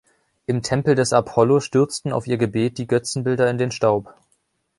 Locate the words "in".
3.51-3.59